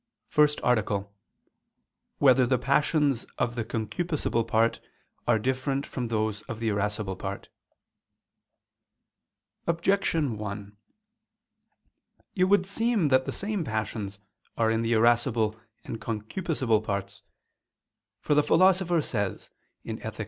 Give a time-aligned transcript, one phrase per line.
[0.33, 1.05] ________________________QUESTION 23
[2.17, 4.79] Whether the Passions of the Concupiscible Part
[5.27, 7.49] Are Different from Those of the Irascible Part?
[9.67, 10.75] Objection 1:
[12.33, 14.17] It would seem that the same passions
[14.57, 17.21] are in the irascible and concupiscible parts.
[18.21, 19.51] For the Philosopher says
[19.85, 20.19] (Ethic.